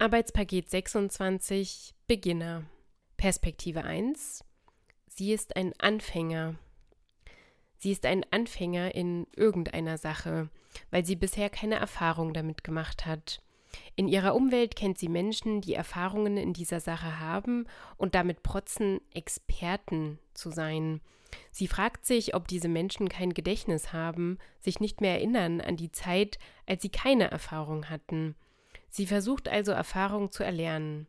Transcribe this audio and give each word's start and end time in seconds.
Arbeitspaket 0.00 0.70
26 0.70 1.92
Beginner. 2.06 2.64
Perspektive 3.18 3.84
1. 3.84 4.42
Sie 5.06 5.34
ist 5.34 5.56
ein 5.56 5.74
Anfänger. 5.78 6.54
Sie 7.76 7.92
ist 7.92 8.06
ein 8.06 8.24
Anfänger 8.30 8.94
in 8.94 9.26
irgendeiner 9.36 9.98
Sache, 9.98 10.48
weil 10.90 11.04
sie 11.04 11.16
bisher 11.16 11.50
keine 11.50 11.74
Erfahrung 11.74 12.32
damit 12.32 12.64
gemacht 12.64 13.04
hat. 13.04 13.42
In 13.94 14.08
ihrer 14.08 14.34
Umwelt 14.34 14.74
kennt 14.74 14.96
sie 14.96 15.10
Menschen, 15.10 15.60
die 15.60 15.74
Erfahrungen 15.74 16.38
in 16.38 16.54
dieser 16.54 16.80
Sache 16.80 17.20
haben 17.20 17.66
und 17.98 18.14
damit 18.14 18.42
protzen, 18.42 19.02
Experten 19.12 20.18
zu 20.32 20.50
sein. 20.50 21.02
Sie 21.50 21.68
fragt 21.68 22.06
sich, 22.06 22.34
ob 22.34 22.48
diese 22.48 22.68
Menschen 22.68 23.10
kein 23.10 23.34
Gedächtnis 23.34 23.92
haben, 23.92 24.38
sich 24.60 24.80
nicht 24.80 25.02
mehr 25.02 25.12
erinnern 25.16 25.60
an 25.60 25.76
die 25.76 25.92
Zeit, 25.92 26.38
als 26.64 26.80
sie 26.80 26.88
keine 26.88 27.30
Erfahrung 27.30 27.90
hatten. 27.90 28.34
Sie 28.90 29.06
versucht 29.06 29.48
also 29.48 29.72
Erfahrung 29.72 30.32
zu 30.32 30.42
erlernen. 30.42 31.06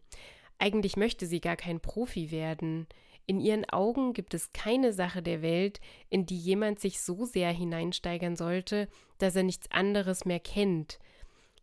Eigentlich 0.59 0.95
möchte 0.95 1.26
sie 1.26 1.41
gar 1.41 1.55
kein 1.55 1.80
Profi 1.80 2.31
werden. 2.31 2.88
In 3.26 3.39
ihren 3.39 3.67
Augen 3.70 4.13
gibt 4.13 4.34
es 4.34 4.53
keine 4.53 4.94
Sache 4.94 5.22
der 5.22 5.41
Welt, 5.41 5.80
in 6.09 6.25
die 6.25 6.38
jemand 6.38 6.80
sich 6.80 7.02
so 7.02 7.25
sehr 7.25 7.52
hineinsteigern 7.52 8.36
sollte, 8.36 8.88
dass 9.17 9.36
er 9.36 9.44
nichts 9.44 9.70
anderes 9.72 10.25
mehr 10.25 10.39
kennt. 10.39 10.99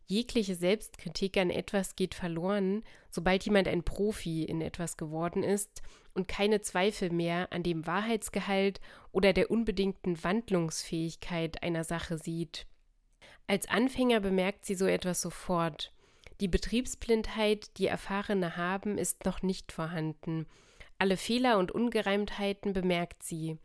Jegliche 0.05 0.55
Selbstkritik 0.55 1.37
an 1.37 1.51
etwas 1.51 1.95
geht 1.95 2.15
verloren, 2.15 2.83
sobald 3.11 3.45
jemand 3.45 3.67
ein 3.67 3.83
Profi 3.83 4.43
in 4.43 4.59
etwas 4.59 4.97
geworden 4.97 5.43
ist 5.43 5.83
und 6.15 6.27
keine 6.27 6.61
Zweifel 6.61 7.11
mehr 7.11 7.53
an 7.53 7.61
dem 7.61 7.85
Wahrheitsgehalt 7.85 8.81
oder 9.11 9.33
der 9.33 9.51
unbedingten 9.51 10.21
Wandlungsfähigkeit 10.23 11.61
einer 11.61 11.83
Sache 11.83 12.17
sieht. 12.17 12.65
Als 13.45 13.69
Anfänger 13.69 14.19
bemerkt 14.19 14.65
sie 14.65 14.75
so 14.75 14.87
etwas 14.87 15.21
sofort. 15.21 15.93
Die 16.41 16.47
Betriebsblindheit, 16.47 17.77
die 17.77 17.87
Erfahrene 17.87 18.57
haben, 18.57 18.97
ist 18.97 19.25
noch 19.25 19.41
nicht 19.41 19.71
vorhanden. 19.71 20.45
Alle 20.97 21.17
Fehler 21.17 21.57
und 21.57 21.71
Ungereimtheiten 21.71 22.73
bemerkt 22.73 23.23
sie. 23.23 23.57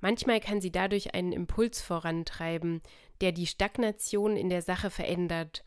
Manchmal 0.00 0.40
kann 0.40 0.60
sie 0.60 0.70
dadurch 0.70 1.14
einen 1.14 1.32
Impuls 1.32 1.80
vorantreiben, 1.80 2.80
der 3.20 3.32
die 3.32 3.46
Stagnation 3.46 4.36
in 4.36 4.48
der 4.48 4.62
Sache 4.62 4.90
verändert 4.90 5.64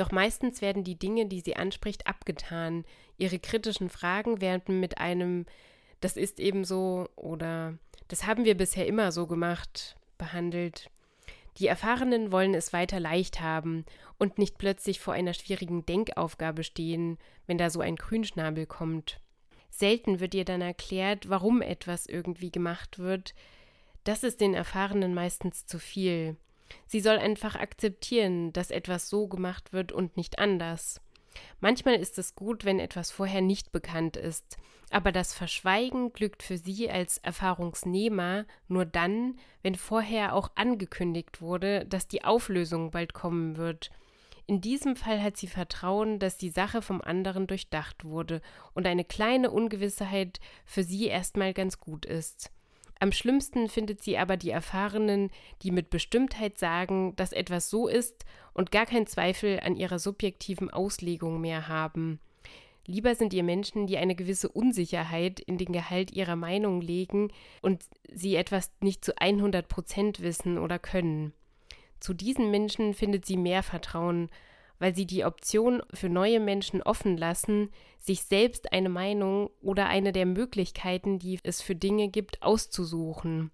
doch 0.00 0.12
meistens 0.12 0.62
werden 0.62 0.82
die 0.82 0.98
Dinge, 0.98 1.26
die 1.26 1.40
sie 1.40 1.56
anspricht, 1.56 2.06
abgetan. 2.06 2.86
Ihre 3.18 3.38
kritischen 3.38 3.90
Fragen 3.90 4.40
werden 4.40 4.80
mit 4.80 4.96
einem 4.96 5.44
Das 6.00 6.16
ist 6.16 6.40
eben 6.40 6.64
so 6.64 7.06
oder 7.16 7.76
Das 8.08 8.26
haben 8.26 8.46
wir 8.46 8.56
bisher 8.56 8.86
immer 8.86 9.12
so 9.12 9.26
gemacht 9.26 9.96
behandelt. 10.16 10.90
Die 11.60 11.66
Erfahrenen 11.66 12.32
wollen 12.32 12.54
es 12.54 12.72
weiter 12.72 12.98
leicht 12.98 13.40
haben 13.40 13.84
und 14.18 14.38
nicht 14.38 14.56
plötzlich 14.56 14.98
vor 14.98 15.12
einer 15.12 15.34
schwierigen 15.34 15.84
Denkaufgabe 15.84 16.64
stehen, 16.64 17.18
wenn 17.46 17.58
da 17.58 17.68
so 17.68 17.80
ein 17.80 17.96
Grünschnabel 17.96 18.64
kommt. 18.64 19.20
Selten 19.68 20.20
wird 20.20 20.34
ihr 20.34 20.46
dann 20.46 20.62
erklärt, 20.62 21.28
warum 21.28 21.60
etwas 21.60 22.06
irgendwie 22.06 22.50
gemacht 22.50 22.98
wird. 22.98 23.34
Das 24.04 24.24
ist 24.24 24.40
den 24.40 24.54
Erfahrenen 24.54 25.12
meistens 25.12 25.66
zu 25.66 25.78
viel. 25.78 26.36
Sie 26.86 27.00
soll 27.00 27.18
einfach 27.18 27.56
akzeptieren, 27.56 28.54
dass 28.54 28.70
etwas 28.70 29.10
so 29.10 29.28
gemacht 29.28 29.74
wird 29.74 29.92
und 29.92 30.16
nicht 30.16 30.38
anders. 30.38 31.02
Manchmal 31.60 31.94
ist 31.94 32.18
es 32.18 32.34
gut, 32.34 32.64
wenn 32.64 32.80
etwas 32.80 33.10
vorher 33.10 33.40
nicht 33.40 33.72
bekannt 33.72 34.16
ist, 34.16 34.56
aber 34.90 35.12
das 35.12 35.34
Verschweigen 35.34 36.12
glückt 36.12 36.42
für 36.42 36.58
sie 36.58 36.90
als 36.90 37.18
Erfahrungsnehmer 37.18 38.46
nur 38.68 38.84
dann, 38.84 39.38
wenn 39.62 39.76
vorher 39.76 40.34
auch 40.34 40.50
angekündigt 40.56 41.40
wurde, 41.40 41.86
dass 41.86 42.08
die 42.08 42.24
Auflösung 42.24 42.90
bald 42.90 43.14
kommen 43.14 43.56
wird. 43.56 43.90
In 44.46 44.60
diesem 44.60 44.96
Fall 44.96 45.22
hat 45.22 45.36
sie 45.36 45.46
Vertrauen, 45.46 46.18
dass 46.18 46.36
die 46.36 46.50
Sache 46.50 46.82
vom 46.82 47.00
anderen 47.00 47.46
durchdacht 47.46 48.04
wurde 48.04 48.42
und 48.74 48.86
eine 48.86 49.04
kleine 49.04 49.50
Ungewissheit 49.52 50.40
für 50.64 50.82
sie 50.82 51.06
erstmal 51.06 51.54
ganz 51.54 51.78
gut 51.78 52.04
ist. 52.04 52.50
Am 53.02 53.12
schlimmsten 53.12 53.70
findet 53.70 54.02
sie 54.02 54.18
aber 54.18 54.36
die 54.36 54.50
Erfahrenen, 54.50 55.30
die 55.62 55.70
mit 55.70 55.88
Bestimmtheit 55.88 56.58
sagen, 56.58 57.16
dass 57.16 57.32
etwas 57.32 57.70
so 57.70 57.88
ist 57.88 58.26
und 58.52 58.70
gar 58.70 58.84
keinen 58.84 59.06
Zweifel 59.06 59.58
an 59.60 59.74
ihrer 59.74 59.98
subjektiven 59.98 60.70
Auslegung 60.70 61.40
mehr 61.40 61.66
haben. 61.66 62.20
Lieber 62.86 63.14
sind 63.14 63.32
ihr 63.32 63.42
Menschen, 63.42 63.86
die 63.86 63.96
eine 63.96 64.14
gewisse 64.14 64.50
Unsicherheit 64.50 65.40
in 65.40 65.56
den 65.56 65.72
Gehalt 65.72 66.12
ihrer 66.12 66.36
Meinung 66.36 66.82
legen 66.82 67.32
und 67.62 67.84
sie 68.12 68.36
etwas 68.36 68.70
nicht 68.80 69.02
zu 69.02 69.16
100 69.16 69.66
Prozent 69.68 70.20
wissen 70.20 70.58
oder 70.58 70.78
können. 70.78 71.32
Zu 72.00 72.12
diesen 72.12 72.50
Menschen 72.50 72.92
findet 72.92 73.24
sie 73.24 73.38
mehr 73.38 73.62
Vertrauen, 73.62 74.28
weil 74.80 74.96
sie 74.96 75.06
die 75.06 75.24
Option 75.24 75.82
für 75.92 76.08
neue 76.08 76.40
Menschen 76.40 76.82
offen 76.82 77.16
lassen, 77.16 77.70
sich 77.98 78.24
selbst 78.24 78.72
eine 78.72 78.88
Meinung 78.88 79.50
oder 79.60 79.86
eine 79.86 80.10
der 80.10 80.26
Möglichkeiten, 80.26 81.20
die 81.20 81.38
es 81.44 81.62
für 81.62 81.76
Dinge 81.76 82.08
gibt, 82.08 82.42
auszusuchen. 82.42 83.52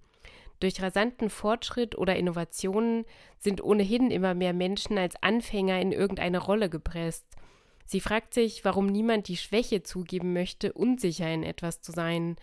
Durch 0.61 0.81
rasanten 0.81 1.29
Fortschritt 1.29 1.99
oder 1.99 2.17
Innovationen 2.17 3.05
sind 3.39 3.63
ohnehin 3.63 4.11
immer 4.11 4.35
mehr 4.35 4.55
Menschen 4.55 4.97
als 4.97 5.21
Anfänger 5.23 5.81
in 5.81 5.93
irgendeine 5.93 6.39
Rolle 6.39 6.71
gepresst. 6.71 7.27
Sie 7.85 8.01
fragt 8.01 8.33
sich, 8.33 8.65
warum 8.65 8.87
niemand 8.87 9.29
die 9.29 9.37
Schwäche 9.37 9.83
zugeben 9.83 10.33
möchte, 10.33 10.73
unsicher 10.73 11.31
in 11.31 11.43
etwas 11.43 11.83
zu 11.83 11.93
sein. 11.93 12.37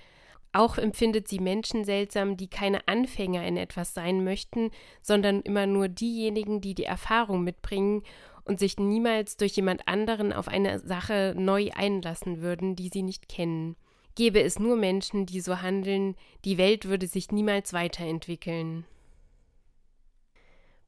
Auch 0.52 0.78
empfindet 0.78 1.28
sie 1.28 1.40
Menschen 1.40 1.84
seltsam, 1.84 2.38
die 2.38 2.48
keine 2.48 2.88
Anfänger 2.88 3.46
in 3.48 3.58
etwas 3.58 3.96
sein 3.96 4.24
möchten, 4.24 4.70
sondern 5.02 5.42
immer 5.42 5.66
nur 5.66 5.88
diejenigen, 5.88 6.62
die 6.62 6.76
die 6.76 6.84
Erfahrung 6.84 7.44
mitbringen 7.44 8.04
und 8.46 8.60
sich 8.60 8.78
niemals 8.78 9.38
durch 9.38 9.56
jemand 9.56 9.88
anderen 9.88 10.34
auf 10.34 10.48
eine 10.48 10.80
Sache 10.80 11.34
neu 11.38 11.70
einlassen 11.74 12.42
würden, 12.42 12.76
die 12.76 12.90
sie 12.90 13.04
nicht 13.04 13.30
kennen. 13.30 13.76
Gäbe 14.16 14.42
es 14.42 14.60
nur 14.60 14.76
Menschen, 14.76 15.26
die 15.26 15.40
so 15.42 15.62
handeln, 15.62 16.16
die 16.46 16.58
Welt 16.58 16.86
würde 16.86 17.08
sich 17.08 17.32
niemals 17.32 17.74
weiterentwickeln. 17.74 18.86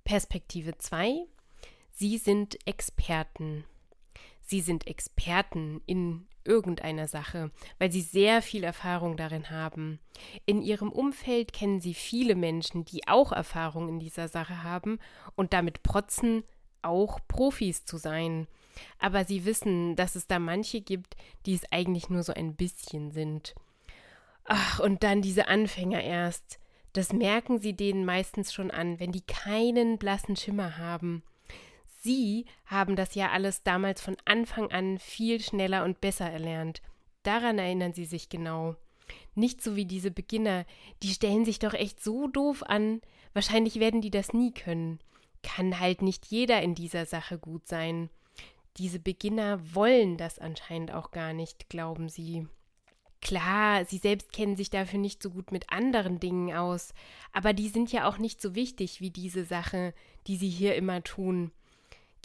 Perspektive 0.03 0.77
2 0.77 1.25
Sie 1.91 2.17
sind 2.17 2.57
Experten. 2.67 3.63
Sie 4.41 4.59
sind 4.59 4.85
Experten 4.85 5.81
in 5.85 6.27
irgendeiner 6.43 7.07
Sache, 7.07 7.51
weil 7.79 7.91
sie 7.91 8.01
sehr 8.01 8.41
viel 8.41 8.63
Erfahrung 8.63 9.17
darin 9.17 9.49
haben. 9.49 9.99
In 10.45 10.61
ihrem 10.61 10.91
Umfeld 10.91 11.53
kennen 11.53 11.79
sie 11.79 11.93
viele 11.93 12.35
Menschen, 12.35 12.85
die 12.85 13.07
auch 13.07 13.31
Erfahrung 13.31 13.89
in 13.89 13.99
dieser 13.99 14.27
Sache 14.27 14.61
haben 14.61 14.99
und 15.35 15.53
damit 15.53 15.83
protzen, 15.83 16.43
auch 16.85 17.19
Profis 17.27 17.85
zu 17.85 17.97
sein. 17.97 18.47
Aber 18.99 19.25
sie 19.25 19.45
wissen, 19.45 19.95
dass 19.95 20.15
es 20.15 20.27
da 20.27 20.39
manche 20.39 20.81
gibt, 20.81 21.15
die 21.45 21.55
es 21.55 21.71
eigentlich 21.71 22.09
nur 22.09 22.23
so 22.23 22.33
ein 22.33 22.55
bisschen 22.55 23.11
sind. 23.11 23.55
Ach, 24.45 24.79
und 24.79 25.03
dann 25.03 25.21
diese 25.21 25.47
Anfänger 25.47 26.03
erst. 26.03 26.59
Das 26.93 27.11
merken 27.11 27.59
sie 27.59 27.73
denen 27.73 28.05
meistens 28.05 28.53
schon 28.53 28.71
an, 28.71 28.99
wenn 28.99 29.11
die 29.11 29.25
keinen 29.25 29.97
blassen 29.97 30.35
Schimmer 30.35 30.77
haben. 30.77 31.23
Sie 32.01 32.45
haben 32.65 32.95
das 32.95 33.15
ja 33.15 33.31
alles 33.31 33.63
damals 33.63 33.99
von 33.99 34.15
Anfang 34.25 34.71
an 34.71 34.99
viel 34.99 35.41
schneller 35.41 35.83
und 35.83 35.99
besser 35.99 36.29
erlernt. 36.29 36.81
Daran 37.23 37.57
erinnern 37.57 37.93
sie 37.93 38.05
sich 38.05 38.29
genau. 38.29 38.75
Nicht 39.33 39.61
so 39.61 39.75
wie 39.75 39.85
diese 39.85 40.11
Beginner, 40.11 40.65
die 41.01 41.09
stellen 41.09 41.43
sich 41.43 41.59
doch 41.59 41.73
echt 41.73 42.03
so 42.03 42.27
doof 42.27 42.63
an. 42.63 43.01
Wahrscheinlich 43.33 43.79
werden 43.79 44.01
die 44.01 44.11
das 44.11 44.33
nie 44.33 44.51
können 44.51 44.99
kann 45.45 45.79
halt 45.79 46.01
nicht 46.01 46.25
jeder 46.25 46.61
in 46.61 46.73
dieser 46.73 47.05
Sache 47.05 47.37
gut 47.37 47.67
sein. 47.67 48.09
Diese 48.77 48.99
Beginner 48.99 49.59
wollen 49.75 50.17
das 50.17 50.39
anscheinend 50.39 50.91
auch 50.91 51.11
gar 51.11 51.33
nicht, 51.33 51.69
glauben 51.69 52.09
sie. 52.09 52.47
Klar, 53.21 53.85
sie 53.85 53.97
selbst 53.97 54.33
kennen 54.33 54.55
sich 54.55 54.69
dafür 54.69 54.99
nicht 54.99 55.23
so 55.23 55.29
gut 55.29 55.51
mit 55.51 55.71
anderen 55.71 56.19
Dingen 56.19 56.53
aus, 56.53 56.93
aber 57.31 57.53
die 57.53 57.69
sind 57.69 57.91
ja 57.91 58.07
auch 58.07 58.17
nicht 58.17 58.41
so 58.41 58.55
wichtig 58.55 59.01
wie 59.01 59.11
diese 59.11 59.45
Sache, 59.45 59.93
die 60.27 60.35
sie 60.35 60.49
hier 60.49 60.75
immer 60.75 61.03
tun. 61.03 61.51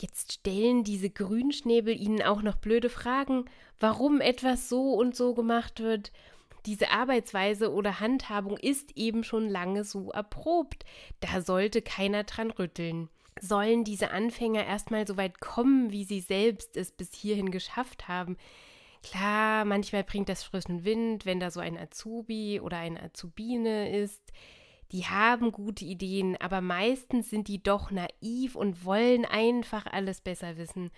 Jetzt 0.00 0.32
stellen 0.32 0.82
diese 0.82 1.10
Grünschnäbel 1.10 1.94
ihnen 1.94 2.22
auch 2.22 2.42
noch 2.42 2.56
blöde 2.56 2.88
Fragen, 2.88 3.44
warum 3.78 4.20
etwas 4.20 4.68
so 4.68 4.94
und 4.94 5.14
so 5.14 5.34
gemacht 5.34 5.80
wird. 5.80 6.10
Diese 6.66 6.90
Arbeitsweise 6.90 7.72
oder 7.72 8.00
Handhabung 8.00 8.56
ist 8.56 8.96
eben 8.96 9.24
schon 9.24 9.48
lange 9.48 9.84
so 9.84 10.10
erprobt. 10.10 10.84
Da 11.20 11.40
sollte 11.40 11.82
keiner 11.82 12.24
dran 12.24 12.50
rütteln. 12.50 13.08
Sollen 13.40 13.84
diese 13.84 14.10
Anfänger 14.10 14.66
erstmal 14.66 15.06
so 15.06 15.16
weit 15.16 15.40
kommen, 15.40 15.90
wie 15.92 16.04
sie 16.04 16.20
selbst 16.20 16.76
es 16.76 16.90
bis 16.90 17.14
hierhin 17.14 17.50
geschafft 17.50 18.08
haben? 18.08 18.36
Klar, 19.02 19.64
manchmal 19.64 20.04
bringt 20.04 20.28
das 20.28 20.42
frischen 20.42 20.84
Wind, 20.84 21.24
wenn 21.24 21.40
da 21.40 21.50
so 21.50 21.60
ein 21.60 21.78
Azubi 21.78 22.60
oder 22.60 22.76
eine 22.76 23.02
Azubine 23.02 23.96
ist. 23.96 24.20
Die 24.92 25.06
haben 25.06 25.52
gute 25.52 25.86
Ideen, 25.86 26.36
aber 26.38 26.60
meistens 26.60 27.30
sind 27.30 27.48
die 27.48 27.62
doch 27.62 27.90
naiv 27.90 28.56
und 28.56 28.84
wollen 28.84 29.24
einfach 29.24 29.86
alles 29.86 30.20
besser 30.20 30.58
wissen. 30.58 30.90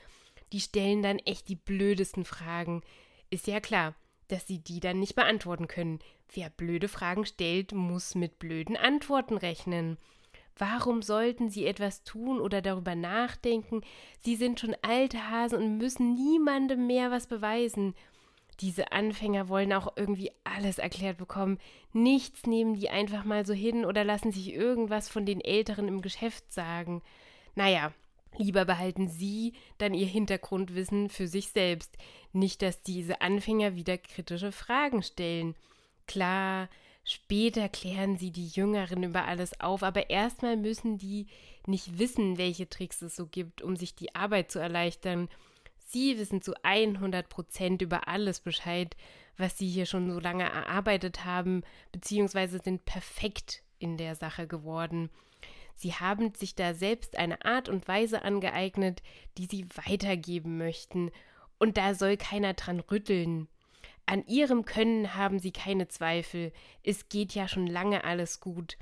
Die 0.53 0.61
stellen 0.61 1.03
dann 1.03 1.19
echt 1.21 1.49
die 1.49 1.57
blödesten 1.57 2.25
Fragen. 2.25 2.83
Ist 3.31 3.47
ja 3.47 3.61
klar 3.61 3.95
dass 4.33 4.47
sie 4.47 4.59
die 4.59 4.81
dann 4.81 4.99
nicht 4.99 5.15
beantworten 5.15 5.69
können. 5.69 5.99
Wer 6.33 6.49
blöde 6.51 6.89
Fragen 6.89 7.27
stellt, 7.27 7.73
muss 7.73 8.15
mit 8.15 8.39
blöden 8.39 8.77
Antworten 8.77 9.37
rechnen. 9.37 9.99
Warum 10.57 11.03
sollten 11.03 11.51
sie 11.51 11.67
etwas 11.67 12.05
tun 12.05 12.41
oder 12.41 12.63
darüber 12.63 12.95
nachdenken? 12.95 13.83
Sie 14.21 14.37
sind 14.37 14.61
schon 14.61 14.77
alte 14.83 15.31
Hasen 15.31 15.59
und 15.59 15.79
müssen 15.79 16.15
niemandem 16.15 16.87
mehr 16.87 17.11
was 17.11 17.27
beweisen. 17.27 17.95
Diese 18.61 18.93
Anfänger 18.93 19.49
wollen 19.49 19.73
auch 19.73 19.97
irgendwie 19.97 20.31
alles 20.45 20.79
erklärt 20.79 21.19
bekommen. 21.19 21.59
Nichts 21.93 22.47
nehmen 22.47 22.75
die 22.75 22.91
einfach 22.91 23.25
mal 23.25 23.45
so 23.45 23.55
hin 23.55 23.85
oder 23.85 24.05
lassen 24.05 24.31
sich 24.31 24.53
irgendwas 24.53 25.09
von 25.09 25.27
den 25.27 25.41
Älteren 25.41 25.89
im 25.89 26.03
Geschäft 26.03 26.53
sagen. 26.53 27.03
Naja, 27.55 27.93
lieber 28.37 28.65
behalten 28.65 29.09
sie 29.09 29.55
dann 29.79 29.95
ihr 29.95 30.07
Hintergrundwissen 30.07 31.09
für 31.09 31.27
sich 31.27 31.49
selbst. 31.49 31.97
Nicht, 32.33 32.63
dass 32.63 32.83
diese 32.83 33.21
Anfänger 33.21 33.75
wieder 33.75 33.99
kritische 33.99 34.53
Fragen 34.53 35.03
stellen. 35.03 35.55
Klar, 36.07 36.69
Später 37.05 37.69
klären 37.69 38.17
sie 38.17 38.31
die 38.31 38.47
Jüngeren 38.47 39.03
über 39.03 39.25
alles 39.25 39.59
auf, 39.61 39.83
aber 39.83 40.09
erstmal 40.11 40.57
müssen 40.57 40.99
die 40.99 41.27
nicht 41.67 41.99
wissen, 41.99 42.39
welche 42.39 42.69
Tricks 42.69 43.03
es 43.03 43.17
so 43.17 43.27
gibt, 43.27 43.61
um 43.61 43.77
sich 43.77 43.97
die 43.97 44.15
Arbeit 44.15 44.53
zu 44.53 44.61
erleichtern. 44.61 45.29
Sie 45.89 46.17
wissen 46.17 46.43
zu 46.43 46.55
100 46.63 47.29
Prozent 47.29 47.83
über 47.83 48.07
alles 48.07 48.39
Bescheid, 48.41 48.97
was 49.37 49.59
sie 49.59 49.69
hier 49.69 49.87
schon 49.87 50.13
so 50.13 50.21
lange 50.21 50.45
erarbeitet 50.45 51.25
haben, 51.25 51.65
beziehungsweise 51.91 52.61
sind 52.61 52.85
perfekt 52.85 53.63
in 53.81 53.97
der 53.97 54.15
Sache 54.15 54.47
geworden. 54.47 55.11
Sie 55.83 55.95
haben 55.95 56.33
sich 56.33 56.55
da 56.55 56.75
selbst 56.75 57.19
eine 57.19 57.45
Art 57.45 57.69
und 57.69 57.89
Weise 57.89 58.23
angeeignet, 58.23 59.03
die 59.37 59.47
sie 59.47 59.67
weitergeben 59.85 60.57
möchten, 60.57 61.11
und 61.59 61.77
da 61.77 61.95
soll 61.95 62.17
keiner 62.17 62.55
dran 62.55 62.79
rütteln. 62.79 63.49
An 64.07 64.25
ihrem 64.29 64.65
Können 64.65 65.17
haben 65.17 65.41
sie 65.41 65.51
keine 65.51 65.89
Zweifel. 65.89 66.53
Es 66.85 67.09
geht 67.09 67.35
ja 67.35 67.49
schon 67.49 67.67
lange 67.67 68.05
alles 68.05 68.39
gut. 68.39 68.79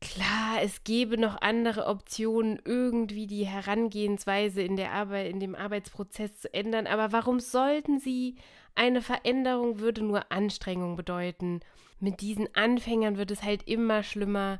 Klar, 0.00 0.62
es 0.62 0.82
gäbe 0.82 1.16
noch 1.16 1.40
andere 1.42 1.86
Optionen, 1.86 2.60
irgendwie 2.64 3.28
die 3.28 3.46
Herangehensweise 3.46 4.62
in 4.62 4.74
der 4.74 4.90
Arbeit, 4.90 5.30
in 5.30 5.38
dem 5.38 5.54
Arbeitsprozess 5.54 6.40
zu 6.40 6.52
ändern, 6.52 6.88
aber 6.88 7.12
warum 7.12 7.38
sollten 7.38 8.00
sie? 8.00 8.34
Eine 8.74 9.00
Veränderung 9.00 9.78
würde 9.78 10.02
nur 10.02 10.32
Anstrengung 10.32 10.96
bedeuten. 10.96 11.60
Mit 12.00 12.20
diesen 12.20 12.52
Anfängern 12.56 13.16
wird 13.16 13.30
es 13.30 13.44
halt 13.44 13.68
immer 13.68 14.02
schlimmer. 14.02 14.58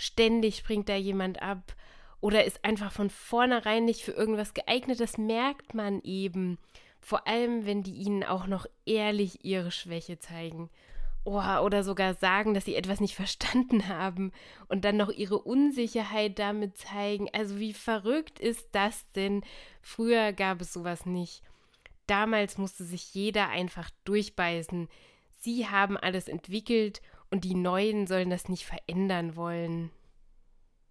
Ständig 0.00 0.56
springt 0.56 0.88
da 0.88 0.96
jemand 0.96 1.42
ab 1.42 1.76
oder 2.22 2.46
ist 2.46 2.64
einfach 2.64 2.90
von 2.90 3.10
vornherein 3.10 3.84
nicht 3.84 4.00
für 4.00 4.12
irgendwas 4.12 4.54
geeignet. 4.54 4.98
Das 4.98 5.18
merkt 5.18 5.74
man 5.74 6.00
eben. 6.00 6.56
Vor 7.02 7.26
allem, 7.26 7.66
wenn 7.66 7.82
die 7.82 7.92
ihnen 7.92 8.24
auch 8.24 8.46
noch 8.46 8.64
ehrlich 8.86 9.44
ihre 9.44 9.70
Schwäche 9.70 10.18
zeigen. 10.18 10.70
Oh, 11.24 11.36
oder 11.36 11.84
sogar 11.84 12.14
sagen, 12.14 12.54
dass 12.54 12.64
sie 12.64 12.76
etwas 12.76 13.00
nicht 13.00 13.14
verstanden 13.14 13.88
haben 13.88 14.32
und 14.68 14.86
dann 14.86 14.96
noch 14.96 15.10
ihre 15.10 15.38
Unsicherheit 15.38 16.38
damit 16.38 16.78
zeigen. 16.78 17.28
Also 17.34 17.58
wie 17.58 17.74
verrückt 17.74 18.40
ist 18.40 18.68
das 18.72 19.10
denn? 19.12 19.44
Früher 19.82 20.32
gab 20.32 20.62
es 20.62 20.72
sowas 20.72 21.04
nicht. 21.04 21.42
Damals 22.06 22.56
musste 22.56 22.84
sich 22.84 23.12
jeder 23.12 23.50
einfach 23.50 23.90
durchbeißen. 24.04 24.88
Sie 25.40 25.68
haben 25.68 25.98
alles 25.98 26.26
entwickelt 26.26 27.02
und 27.30 27.44
die 27.44 27.54
Neuen 27.54 28.06
sollen 28.06 28.30
das 28.30 28.48
nicht 28.48 28.64
verändern 28.64 29.36
wollen. 29.36 29.90